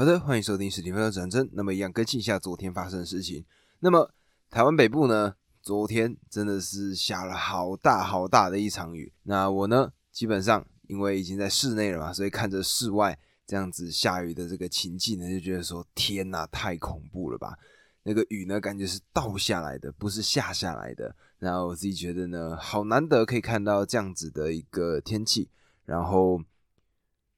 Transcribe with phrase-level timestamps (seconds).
[0.00, 1.46] 好的，欢迎收听史蒂芬的战争。
[1.52, 3.44] 那么一样更新一下昨天发生的事情。
[3.80, 4.10] 那么
[4.48, 9.12] 台湾北部呢，昨天真的是下了好大好大的一场雨。
[9.24, 17.58] 那我呢，基本上因为已经在室内了嘛，所以看着室外这样子下雨的这个情境呢，就觉得说天哪，太恐怖了吧！
[18.04, 21.14] 那个雨呢，感觉是倒下来的，不是下下来的。
[21.38, 25.50] 然后我自己觉得呢，好难得可以看到这样子的一个天气，
[25.84, 26.40] 然后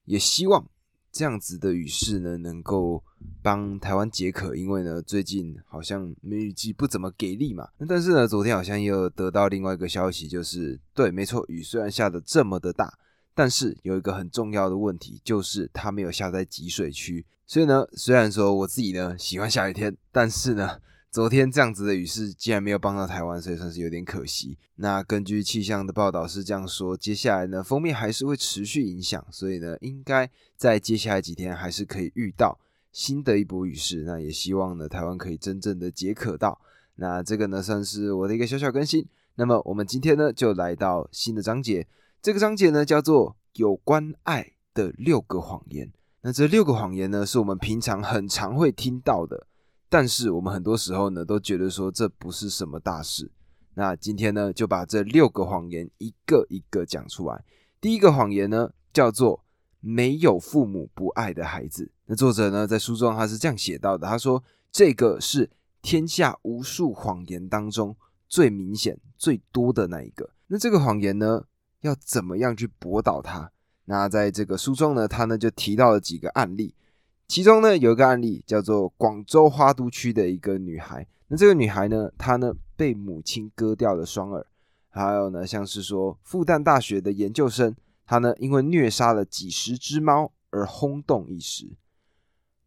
[0.04, 0.64] 也希望。
[1.12, 3.04] 这样子的雨势呢，能够
[3.42, 7.68] 帮台湾解渴，因为呢，最近好像梅雨季不怎么给力嘛。
[7.86, 12.98] 但是呢，昨天好像又得到另外一个消息，就是对，没错，雨虽然下的这么的大，
[13.34, 17.24] 但是有一个很重要的问题，就是它没有下在集水区。
[17.46, 20.80] 所以呢，虽然说我自己呢喜欢下雨天，但是呢。
[21.12, 24.56] 昨天这样子的雨势竟然没有帮到台湾，所以算是有点可惜。
[24.76, 32.58] 那根据气象的报道是这样说，接下来呢，封面还是会持续影响，所以呢，应该在接下来几天还是可以遇到
[32.92, 34.04] 新的一波雨势。
[34.04, 36.58] 那也希望呢，台湾可以真正的解渴到。
[36.94, 39.06] 那这个呢，算是我的一个小小更新。
[39.34, 41.86] 那么我们今天呢，就来到新的章节，
[42.22, 45.92] 这个章节呢叫做有关爱的六个谎言。
[46.22, 49.46] 那这六个谎言呢，是我们平常很常会听到的。
[49.92, 53.30] 但是我们很多时候呢，都觉得说这不是什么大事。
[53.74, 57.44] 那今天呢，就把这六个谎言一个一个讲出来。
[57.78, 59.44] 第一个谎言呢，叫做
[59.80, 61.90] 没有父母不爱的孩子。
[62.06, 65.50] 那作者呢，在书中他是这样写到的：他说，这个是
[65.82, 67.94] 天下无数谎言当中
[68.30, 70.30] 最明显、最多的那一个。
[70.46, 71.44] 那这个谎言呢，
[71.82, 73.50] 要怎么样去驳倒它？
[73.84, 76.74] 那在这个书中呢，他呢就提到了几个案例。
[77.32, 84.46] 其中呢有一个案例叫做广州花都区的一个女孩，那这个女孩呢，她呢被母亲割掉了双耳，
[84.90, 87.74] 还有呢像是说复旦大学的研究生，
[88.04, 91.70] 她呢因为虐杀了几十只猫而轰动一时，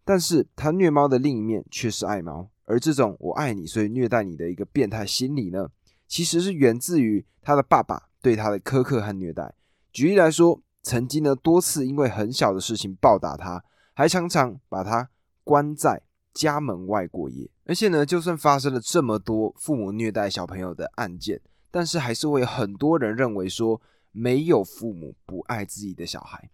[0.04, 5.70] 但是她虐猫的另一面却是爱猫，而这种我爱你所以虐待你的一个变态心理呢，
[6.08, 9.54] 其实是源自于他的爸爸对他的苛刻和虐待。
[9.92, 13.64] 举例来说，曾经呢多次因为很小的事情暴打他。
[13.98, 15.10] 还常常把他
[15.46, 16.02] 关在
[16.34, 21.40] 家门外过夜，而且呢，就算发生了这么多父母虐待小朋友的案件，
[21.72, 26.50] 但是还是会有很多人认为说没有父母不爱自己的小孩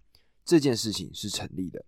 [0.45, 1.83] 这件事情是成立的。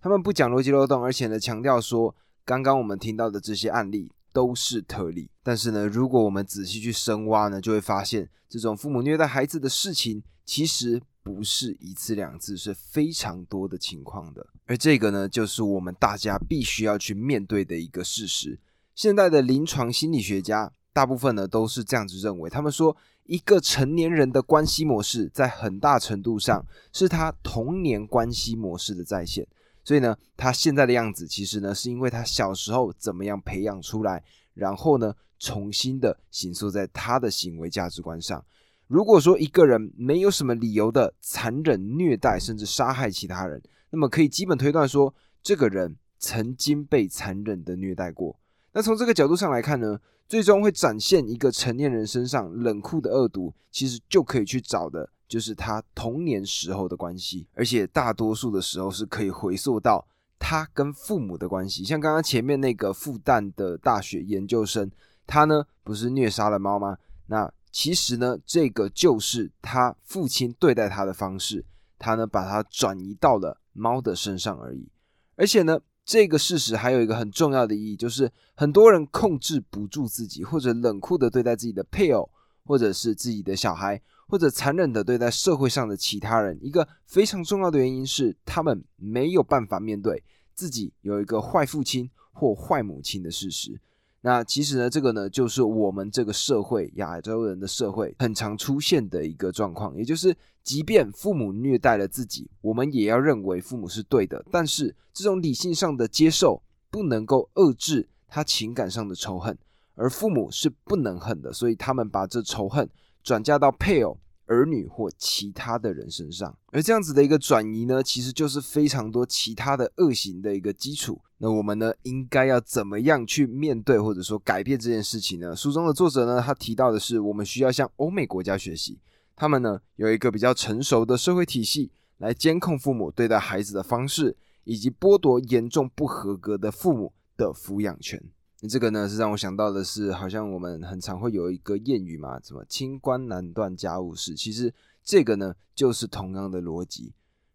[0.00, 5.30] 他们不讲逻辑漏洞，而且呢，强调说刚刚我们听到的这些案例都是特例。
[5.44, 11.00] 但是呢，如果我们仔细去深挖呢，就会发现这种父母虐待孩子的事情其实。
[11.28, 14.46] 不是一次两次，是非常多的情况的。
[14.64, 18.58] 而这个呢，就是我们大家必须要去面对的一个事实。
[18.94, 29.46] 现在的临床心理学家大部分呢都是这样子认为，他们说一个成年人的关系模式，在很大程度上是他童年关系模式的再现。
[29.84, 34.24] 所以呢，他现在的样子，其实呢是因为他小时候怎么样培养出来，
[34.54, 38.42] 然后呢重新的形塑在他的行为价值观上。
[38.88, 48.38] 如果说一个人没有什么理由的残忍虐待甚至杀害其他人，那么可以基本推断说，这个人曾经被残忍的虐待过。
[48.72, 60.06] 那从这个角度上来看呢，最终会展现一个成年人身上冷酷的恶毒，其实就可以去找的就是他童年时候的关系，而且大多数的时候是可以回溯到
[60.38, 61.84] 他跟父母的关系。
[61.84, 64.90] 像刚刚前面那个复旦的大学研究生，
[65.26, 66.96] 他呢不是虐杀了猫吗？
[67.26, 71.64] 那其实呢，这个就是他父亲对待他的方式，
[71.98, 74.88] 他呢把它转移到了猫的身上而已。
[75.36, 82.28] 而且呢，这个事实还有一个很重要的意义，就是很多人控制不住自己，或者冷酷的对待自己的配偶，
[82.64, 86.58] 或者是自己的小孩，或者残忍的对待社会上的其他人。
[86.60, 90.24] 一个非常重要的原因是，他们没有办法面对
[90.54, 93.80] 自己有一个坏父亲或坏母亲的事实。
[94.20, 104.44] 那其实呢，这个呢，就是我们这个社会亚洲人的社会很常出现的一个状况，也就是，即便父母虐待了自己，我们也要认为父母是对的。
[104.50, 106.60] 但是这种理性上的接受
[106.90, 109.56] 不能够遏制他情感上的仇恨，
[109.94, 112.88] 而父母是不能恨的，所以他们把这仇恨
[113.22, 114.18] 转嫁到配偶。
[114.48, 121.20] 儿女或其他的人身上，而这样子的一个转移呢，其实就是非常多其他的恶行的一个基础。
[121.36, 125.54] 那我们呢，应该要怎么样去面对或者说改变这件事情呢？
[125.54, 128.98] 书中的作者呢，他提到的是，我们需要向欧美国家学习，
[129.36, 138.20] 他们呢有一个比较成熟的社会体系来监控父母对待孩子的方式，以及剥夺严重不合格的父母的抚养权。
[138.60, 144.34] 那这个呢，是让我想到的是，好像我们很常会有一个谚语嘛，什么“清官难断家务事”。
[144.36, 144.74] 其实
[145.04, 147.12] 这个呢，就是同样的逻辑。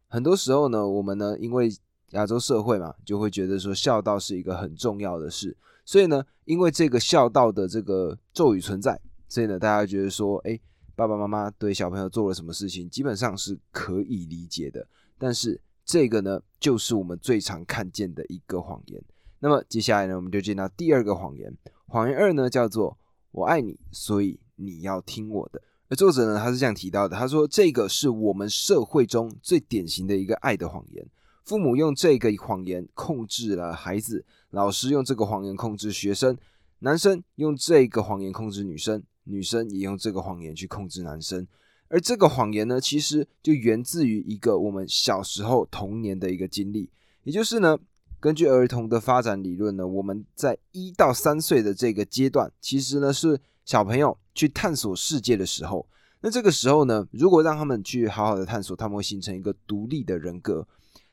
[0.08, 1.70] 很多时候呢，我们呢，因为
[2.12, 5.58] 亚洲社会嘛，就会觉得说孝道是一个很重要的事。
[5.84, 8.98] 所以呢，因为这个孝道的这个咒语存在，
[9.28, 10.58] 所以呢，大家觉得说，哎，
[10.96, 14.88] 爸爸妈妈对小朋友做了什么事情，基本上是可以理解的。
[15.18, 19.04] 但是这个呢，就是我们最常看见的一个谎言。
[19.44, 21.54] 那么接下来呢，我们就见到第二个谎言。
[21.88, 22.98] 谎言二呢，叫做
[23.32, 25.62] “我爱你，所以你要听我的”。
[25.92, 31.06] 而作者呢，他是这样提到的：他说，这个是我们社会中最典型的一个爱的谎言。
[31.44, 36.38] 父母用这个谎言控制了孩子，老师用这个谎言控制学生，
[36.80, 41.46] 男生用这个谎言控制女生，女生也用这个谎言去控制男生。
[41.90, 46.90] 而这个谎言呢，其实就源自于一个我们小时候童年的一个经历，
[47.24, 47.78] 也就是呢，
[48.24, 55.86] 根据儿童的发展理论呢，我们在一到三岁的这个阶段，其实呢是小朋友去探索世界的时候。
[56.22, 60.66] 那这个时候呢，如果让他们去好好的探索，他们会形成一个独立的人格。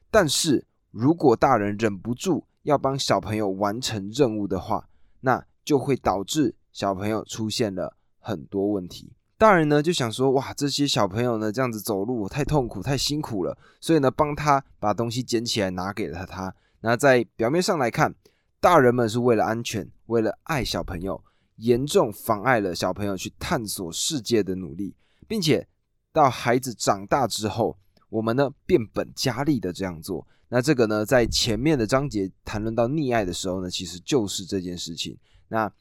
[0.09, 4.89] 但是如果大人忍不住要帮小朋友完成任务的话，
[5.23, 9.11] 那就会导致小朋友出现了很多问题。
[9.37, 16.55] 大人呢就想说，哇，这些小朋友呢这样子走路太痛苦、太辛苦了，所以呢帮他把东西捡起来拿给了他。
[16.81, 18.15] 那在表面上来看，
[18.61, 21.23] 大人们是为了安全、为了爱小朋友，
[21.57, 24.95] 严重妨碍了小朋友去探索世界的努力，
[25.27, 25.69] 并且
[26.13, 27.77] 到孩子长大之后。
[28.11, 35.17] 我们呢变本加厉的这样做，那这个呢在前面的章节谈论到溺爱的时候呢，其实就是这件事情。
[35.47, 35.73] 那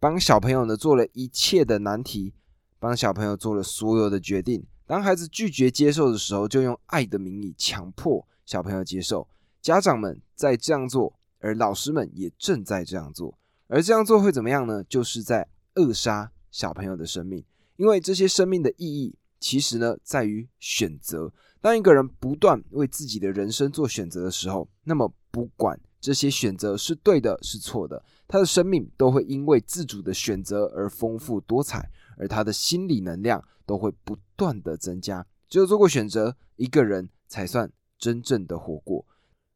[0.00, 2.34] 帮小朋友呢做了一切的难题，
[2.80, 4.66] 帮小朋友做了所有的决定。
[4.84, 9.28] 当孩子拒绝接受的时候，就用爱的名义强迫小朋友接受。
[9.60, 13.38] 家长们在这样做，而老师们也正在这样做。
[13.66, 14.82] 而这样做会怎么样呢？
[14.84, 17.44] 就是在扼杀小朋友的生命，
[17.76, 21.32] 因为这些生命的意义其实呢在于选择。
[21.60, 35.24] 当一个人不断为自己的人生做选择的时候，那么不管这些选择是对的是错的，他的生命都会因为自主的选择而丰富多彩，而他的心理能量都会不断的增加。
[35.48, 39.06] 只有做过选择，一个人才算真正的活过。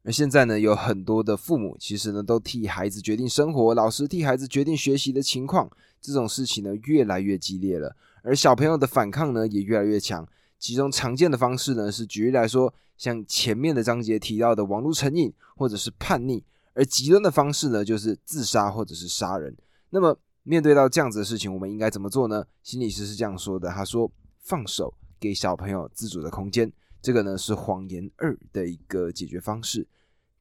[0.05, 5.67] 而现在呢，有很多的父母其实呢都替孩子决定生活，老师替孩子决定学习的情况，
[5.99, 10.27] 这种事情呢越来越激烈了，而小朋友的反抗呢也越来越强。
[10.59, 16.43] 其中常见的方式呢，是举例来说，像前面的章节提到的网络成瘾或者是叛逆；
[16.73, 19.55] 而极端的方式呢，就是自杀或者是杀人。
[19.89, 22.45] 那么面对到这样子的事情，我们应该怎么做呢？
[22.61, 24.09] 心理师是这样说的：他说，
[24.39, 26.71] 放手，给小朋友自主的空间。
[27.01, 29.85] 这个呢是谎言二的一个解决方式。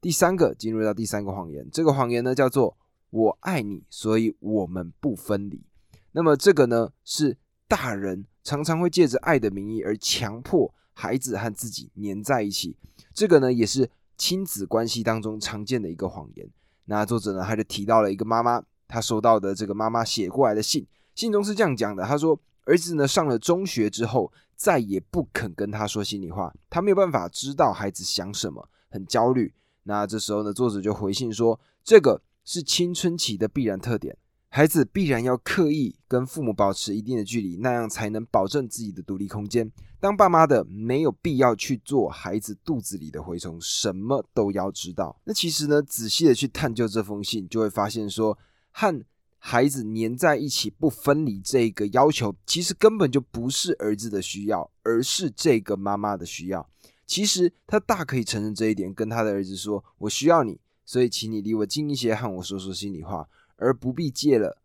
[0.05, 2.77] 第三个进入到第三个谎言，这个谎言呢叫做
[3.09, 5.65] “我爱你，所以我们不分离”。
[6.13, 8.27] 那么这个呢是大人。
[8.43, 12.77] 常常会借着爱的名义而强迫孩子和自己黏在一起，
[13.15, 16.47] 这个呢也是亲子关系当中常见的一个谎言。
[16.85, 29.55] 那作者呢他就提到了一个妈妈，他收到的这个妈妈写过来的信，信中是这样讲的：他说儿子呢上了中学之后，再也不肯跟他说心里话，他没有办法知道孩子想什么，很焦虑。
[29.85, 34.17] 那这时候呢，作者就回信说，这个是青春期的必然特点。
[34.49, 39.71] 孩子必然要刻意跟父母保持一定的距离，那样才能保证自己的独立空间。
[39.99, 45.21] 当爸妈的没有必要去做孩子肚子里的蛔虫，什么都要知道。
[45.25, 48.39] 那其实呢，仔细的去探究这封信，就会发现说，
[48.71, 49.05] 和
[49.39, 56.69] 孩子黏在一起不分离这个要求，其实根本就不是儿子的需要，而是这个妈妈的需要。
[57.07, 64.59] 其实他大可以承认这一点，跟他的儿子说：“我需要你，所以请你离我近一些，和我说说心里话。”而不必借了，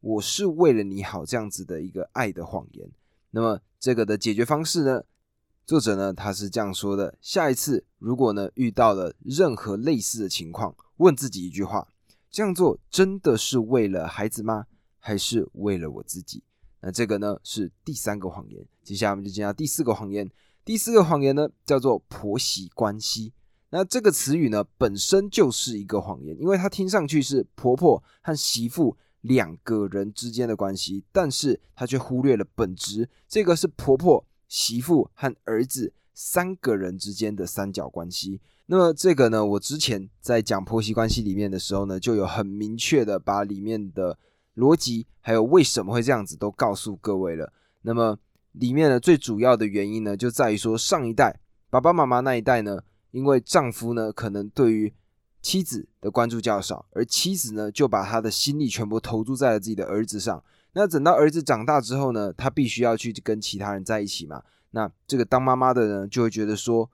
[0.00, 2.90] 我是为了你好这样子的一个爱的谎言。
[3.30, 5.04] 那么这个的解决方式呢？
[5.64, 11.86] 作者呢他是这样说的：下一次如果呢遇到了任何类似的情况，问自己一句话：
[12.32, 14.66] 这样做真的是为了孩子吗？
[14.98, 16.42] 还是为了我自己？
[16.80, 18.66] 那这个呢是第三个谎言。
[18.82, 20.28] 接下来我们就进到第四个谎言。
[20.64, 23.32] 第四个谎言呢叫做婆媳关系。
[23.70, 38.42] 那这个词语呢，本身就是一个谎言，因为它听上去是婆婆和媳妇两个人之间的关系，但是它却忽略了本质，这个是婆婆、媳妇和儿子三个人之间的三角关系。
[38.66, 44.18] 那么这个呢，我之前在讲婆媳关系里面的时候呢，就有很明确的把里面的
[44.56, 47.52] 逻辑还有为什么会这样子都告诉各位了。
[47.80, 48.18] 那么
[48.52, 52.82] 里面呢，最主要的原因呢，就在于说上一代爸爸妈妈那一代呢。
[53.12, 54.90] 因为丈夫呢，可能对于
[55.42, 60.42] 妻子的关注较少，而妻子呢，就把他的心力全部投注在了自己的儿子上。
[60.72, 64.42] 那等到儿子长大之后呢，他必须要去跟其他人在一起嘛。
[64.70, 66.90] 那这个当妈妈的呢，就会觉得说，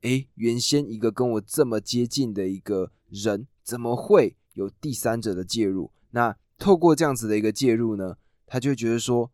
[0.00, 5.90] 诶，原先一个跟我这么接近的一个人，怎么会有第三者的介入？
[6.12, 9.30] 那透过这样子的一个介入呢，他就觉得说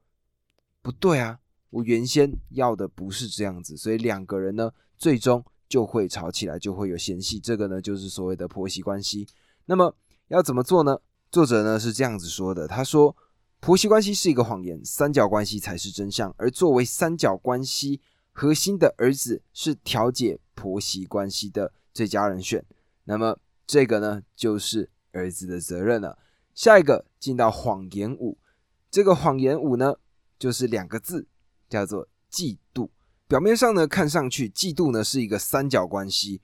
[0.83, 1.39] 不对啊，
[1.75, 7.41] 我原先要的不是这样子，所以两个人呢，最终就会吵起来，就会有嫌隙。
[7.41, 9.27] 这个呢，就是所谓的婆媳关系。
[9.67, 9.97] 那么
[10.29, 11.01] 要怎么做呢？
[11.33, 13.17] 作者呢是这样子说的，他说。
[13.61, 16.31] 婆媳关系是一个谎言，三角关系才是真相。
[16.37, 17.99] 而作为三角关系
[18.31, 22.63] 核心的儿子，是调解婆媳关系的最佳人选。
[23.05, 26.19] 那么这个呢，就是儿子的责任了。
[26.53, 28.37] 下一个进到谎言五，
[28.91, 29.95] 这个谎言五呢，
[30.39, 31.27] 就是两个字，
[31.75, 32.89] 叫做嫉妒。
[33.27, 36.41] 表面上呢，看上去嫉妒呢是一个三角关系，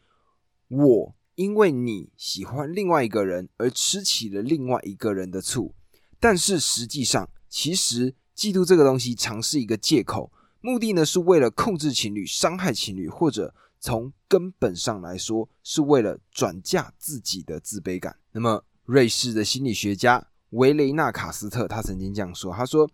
[0.69, 5.75] 我因为你喜欢另外一个人而吃起了另外一个人的醋。
[6.19, 18.17] 但是实际上，其实嫉妒这个东西常是一个借口，目的呢是为了控制情侣、伤害情侣，或者从根本上来说，是为了转嫁自己的自卑感。
[18.33, 22.91] 那么，瑞士的心理学家维雷纳卡斯特他曾经这样说：“他说，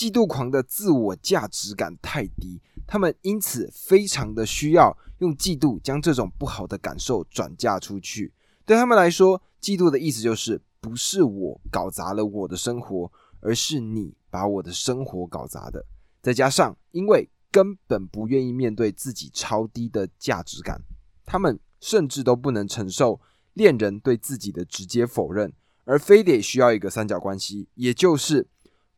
[0.00, 8.32] 嫉妒狂的自我价值感太低，他们因此非常的需要用嫉妒将这种不好的感受转嫁出去。
[8.64, 15.84] 对他们来说，嫉妒的意思就是。”不是我搞砸了我的生活，而是你把我的生活搞砸的。
[16.22, 20.80] 再加上，因为根本不愿意面对自己超低的价值感，
[21.26, 23.20] 他们甚至都不能承受
[23.52, 25.52] 恋人对自己的直接否认，
[25.84, 28.48] 而非得需要一个三角关系，也就是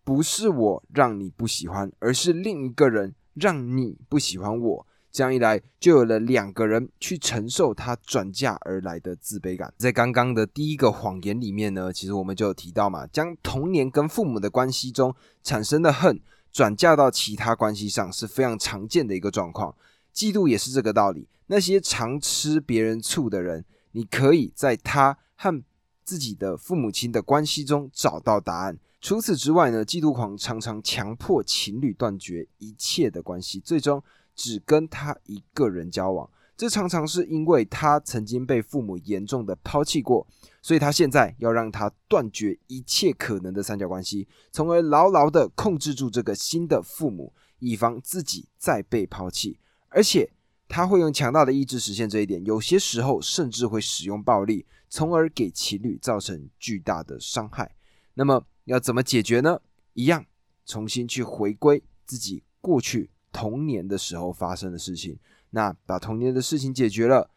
[0.04, 4.86] 不是我让你不喜欢，而是另一个人让你不喜欢我。
[5.10, 9.72] 这样一来，就有了两个人去承受他转嫁而来的自卑感。
[9.76, 16.18] 在刚刚的第一个谎言里面呢，其实我们就有提到嘛，将童年跟父母的关系中产生的恨
[16.50, 19.74] 转嫁到其他关系上是非常常见的一个状况。
[20.14, 21.28] 嫉妒也是这个道理。
[21.48, 25.62] 那些常吃别人醋的人，你可以在他和
[26.02, 28.78] 自己的父母亲的关系中找到答案。
[29.02, 34.02] 除此之外呢，嫉妒狂常常强迫情侣断绝一切的关系，最终。
[34.34, 40.26] 只跟他一个人交往，这常常是因为他曾经被父母严重的抛弃过，
[40.62, 49.58] 所以他现在要让他断绝一切可能的三角关系，从而牢牢的控制住这个新的父母，以防自己再被抛弃。
[49.90, 50.32] 而且
[50.66, 57.76] 他会用强大的意志实现这一点，有些时候甚至会使用暴力，从而给情侣造成巨大的伤害。
[58.14, 59.60] 那么要怎么解决呢？
[59.94, 60.24] 一样，
[60.64, 63.10] 重新去回归自己过去。
[63.32, 65.18] 童年的时候发生的事情，
[65.50, 67.30] 那把童年的事情解决了，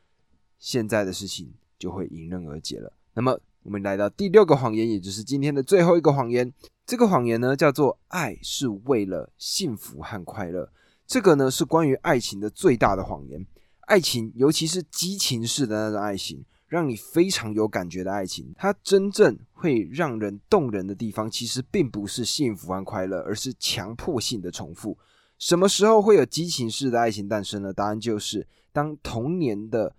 [0.60, 2.92] 现在的事情就会迎刃而解了。
[3.14, 6.54] 那么，我们来到第六个谎言，也就是今天的最后一个谎言。
[6.86, 10.70] 这个谎言呢，叫做“爱是为了幸福和快乐”。
[11.08, 13.48] 这个呢，是关于爱情的最大的谎言。
[13.82, 24.98] 爱情，尤其是激情式的那种爱情，让你非常有感觉的爱情，它真正会让人动人的地方，其实并不是幸福和快乐，而是强迫性的重复。
[25.38, 27.72] 什么时候会有激情式的爱情诞生呢？
[27.74, 29.96] 答案就是当童年的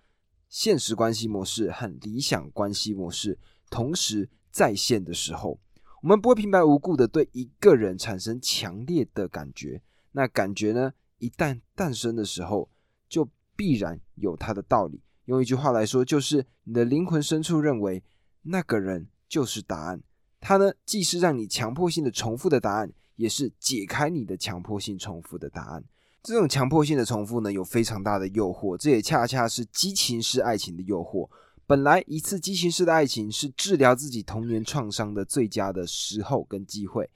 [0.48, 5.60] 现实关系模式和理想关系模式同时在线的时候。
[6.02, 9.82] 我们不会平白无故的对一个人产生强烈的感觉，
[10.12, 12.68] 那感觉呢，一旦诞生的时候，
[13.08, 15.00] 就必然有它的道理。
[15.26, 18.02] 用一句话来说，就是你的灵魂深处认为
[18.42, 20.02] 那个人就是答案。
[20.40, 22.92] 它呢，既是让你强迫性的重复的答案。
[23.16, 25.82] 也是解开你的强迫性重复的答案。
[26.22, 31.26] 这种强迫性的重复呢，有非常大的诱惑，这也恰恰是激情式爱情的诱惑。
[31.66, 37.08] 本来一次激情式的爱情是治疗自己童年创伤的最佳的时候跟机会，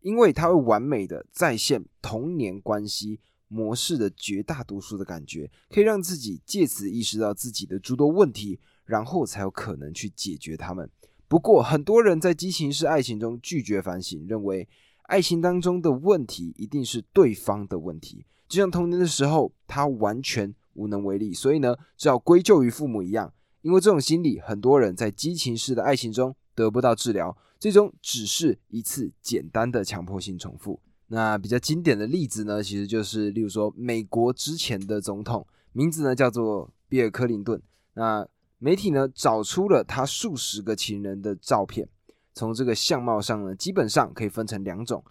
[0.00, 10.90] 因为它会完美的再现童年关系模式的绝大多数的感觉，可以让自己借此意识到自己的诸多问题，然后才有可能去解决他们。
[11.28, 14.68] 不过，很多人在激情式爱情中拒绝反省，认为。
[15.08, 23.32] 爱情当中的问题一定是对方的问题，就像童年的时候他完全无能为力，所以呢，只好归咎于父母一样。
[23.62, 30.80] 因为这种心理，很多人在激情式的爱情中得不到治疗，最终只是一次简单的强迫性重复。
[31.08, 37.62] 那比较经典的例子呢，其实就是例如说美国之前的总统，名字呢叫做比尔·克林顿。
[37.94, 38.26] 那
[38.58, 41.88] 媒体呢找出了他数十个情人的照片。
[42.34, 45.02] 从这个相貌上呢，基本上可以分成两种，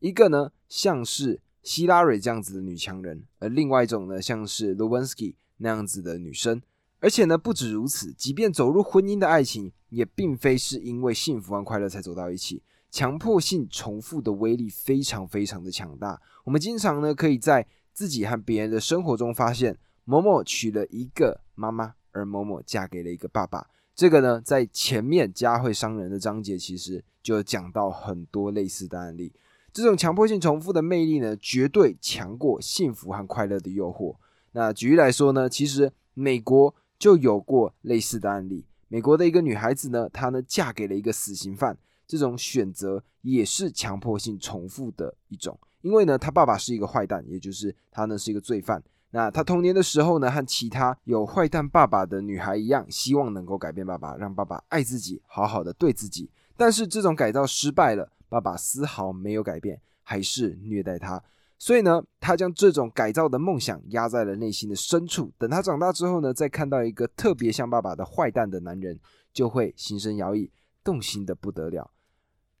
[0.00, 6.60] 一个呢像是希拉蕊这样子的女强人，而另外一种呢像是 Lewinsky 那样子的女生。
[6.98, 12.62] 而且呢不止如此，即便走入婚姻的爱情，也并非是因为幸福和快乐才走到一起。
[12.94, 16.22] 强迫性重复的威力非常非常的强大。
[16.44, 23.66] 我们经常呢可以在自己和别人的生活中发现，某某娶了一个妈妈，而某某嫁给了一个爸爸。
[23.96, 29.32] 这个呢，在前面家会伤人的章节，其实就讲到很多类似的案例。
[29.72, 34.14] 这种强迫性重复的魅力呢，绝对强过幸福和快乐的诱惑。
[34.52, 38.64] 那举例来说呢，其实美国就有过类似的案例。
[38.86, 45.58] 美国的一个女孩子呢，她呢嫁给了一个死刑犯，这种选择也是强迫性重复的一种。
[45.82, 48.82] 因为呢，她爸爸是一个坏蛋，也就是她呢是一个罪犯。
[49.10, 56.30] 那她童年的时候呢，和其他有坏蛋爸爸的女孩一样，希望能够改变爸爸，让爸爸爱自己，好好的对自己。
[56.56, 61.22] 但是这种改造失败了，爸爸丝毫没有改变，还是虐待他。
[61.58, 65.32] 所以呢，他将这种改造的梦想压在了内心的深处。
[65.38, 68.98] 等他长大之后呢，再看到一个特别像爸爸的坏蛋的男人，
[69.32, 70.50] 就会心生摇曳，
[70.84, 71.90] 动心的不得了。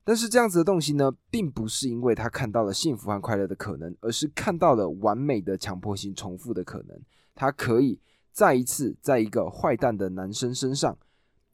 [0.06, 7.00] 但是这样子的动心呢，并不是因为他看到了幸福和快乐的可能，而是看到了完美的强迫性重复的可能。
[7.34, 7.98] 他可以
[8.30, 10.98] 再一次在一个坏蛋的男生身上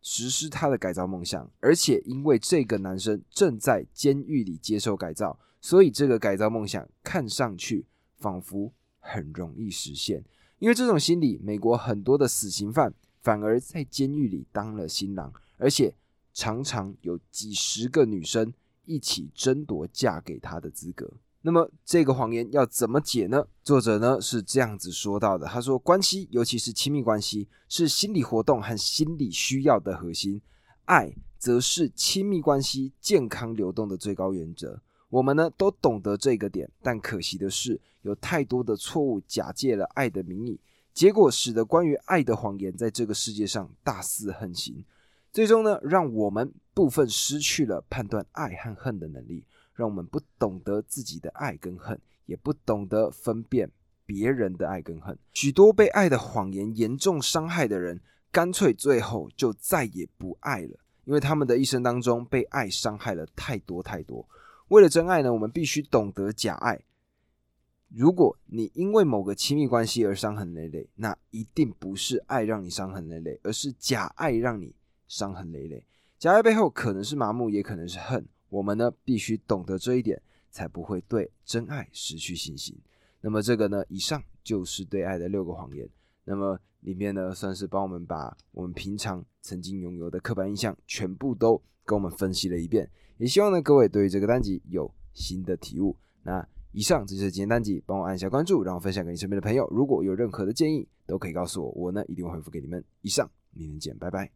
[0.03, 7.87] 实施他的改造梦想，而且因为这个男生正在监狱里接受改造，所以这个改造梦想看上去
[8.17, 10.25] 仿佛很容易实现。
[10.59, 15.95] 因为这种心理，美国很多的死刑犯反而在监狱里当了新郎，而且。
[16.33, 18.53] 常常有几十个女生
[18.85, 21.11] 一起争夺嫁给他的资格。
[21.43, 23.47] 那么这个谎言要怎么解呢？
[23.63, 30.43] 作者呢是这样子说到的：他说，关系，尤其是亲密关系，是心理活动和心理需要的核心。
[30.85, 34.83] 爱则是亲密关系健康流动的最高原则。
[35.09, 40.61] 我们呢都懂得这个点，但可惜的是，有太多的错误假借了爱的名义，
[40.93, 44.85] 结果使得关于爱的谎言在这个世界上大肆横行。
[45.33, 49.45] 最终呢，让我们部分失去了判断爱和恨的能力，
[49.75, 53.71] 让我们不懂得自己的爱跟恨，也不懂得分辨
[54.05, 55.17] 别人的爱跟恨。
[55.33, 58.01] 许多被爱的谎言严重伤害的人，
[58.33, 64.29] 干脆最后就再也不爱了，因为他们的一生当中被爱伤害了太多太多。
[64.69, 66.81] 为了真爱呢，我们必须懂得假爱。
[67.89, 74.75] 如果你因为某个亲密关系而伤痕累累，那一定不是爱让你伤痕累累，而是假爱让你。
[75.11, 75.85] 伤痕累累，
[76.21, 78.25] 假爱背后可能是麻木，也可能是恨。
[78.49, 82.79] 我们呢，必须懂得这一点，才不会对真爱失去信心。
[83.21, 85.89] 那么这个呢，以上就是对爱的六个谎言。
[86.25, 92.89] 那么里面呢，算是帮我们把我们平常曾经拥有的刻板印象全部都跟我们分析了一遍。
[93.19, 95.97] 也希望呢，各位对于这个单集有新的体悟。
[96.23, 99.69] 那以上这就是今天单集，帮我按下关注，然后分享给你身边的朋友。
[99.73, 102.85] 如果有任何的建议，都可以告诉我，我呢一定会回复给你们。
[103.03, 104.29] 以上，明天见，拜拜。